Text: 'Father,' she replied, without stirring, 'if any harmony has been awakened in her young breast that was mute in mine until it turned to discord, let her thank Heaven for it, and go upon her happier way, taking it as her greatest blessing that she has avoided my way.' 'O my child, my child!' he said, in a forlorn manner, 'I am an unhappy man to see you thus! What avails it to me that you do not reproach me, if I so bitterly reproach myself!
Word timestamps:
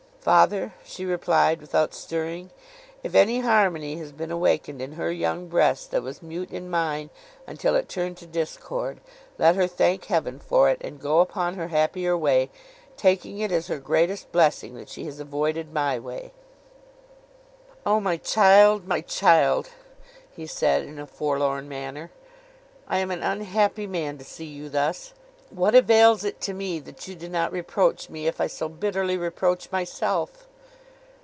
'Father,' 0.23 0.75
she 0.85 1.03
replied, 1.03 1.59
without 1.59 1.95
stirring, 1.95 2.51
'if 3.01 3.15
any 3.15 3.39
harmony 3.39 3.95
has 3.97 4.11
been 4.11 4.29
awakened 4.29 4.79
in 4.79 4.91
her 4.91 5.11
young 5.11 5.47
breast 5.47 5.89
that 5.89 6.03
was 6.03 6.21
mute 6.21 6.51
in 6.51 6.69
mine 6.69 7.09
until 7.47 7.73
it 7.73 7.89
turned 7.89 8.17
to 8.17 8.27
discord, 8.27 8.99
let 9.39 9.55
her 9.55 9.65
thank 9.65 10.05
Heaven 10.05 10.37
for 10.37 10.69
it, 10.69 10.77
and 10.81 10.99
go 11.01 11.21
upon 11.21 11.55
her 11.55 11.69
happier 11.69 12.15
way, 12.15 12.51
taking 12.95 13.39
it 13.39 13.51
as 13.51 13.65
her 13.65 13.79
greatest 13.79 14.31
blessing 14.31 14.75
that 14.75 14.89
she 14.89 15.05
has 15.05 15.19
avoided 15.19 15.73
my 15.73 15.97
way.' 15.97 16.31
'O 17.83 17.99
my 17.99 18.17
child, 18.17 18.87
my 18.87 19.01
child!' 19.01 19.71
he 20.29 20.45
said, 20.45 20.83
in 20.83 20.99
a 20.99 21.07
forlorn 21.07 21.67
manner, 21.67 22.11
'I 22.87 22.97
am 22.99 23.09
an 23.09 23.23
unhappy 23.23 23.87
man 23.87 24.19
to 24.19 24.23
see 24.23 24.45
you 24.45 24.69
thus! 24.69 25.13
What 25.53 25.75
avails 25.75 26.23
it 26.23 26.39
to 26.43 26.53
me 26.53 26.79
that 26.79 27.09
you 27.09 27.13
do 27.15 27.27
not 27.27 27.51
reproach 27.51 28.07
me, 28.09 28.25
if 28.25 28.39
I 28.39 28.47
so 28.47 28.69
bitterly 28.69 29.17
reproach 29.17 29.69
myself! 29.69 30.47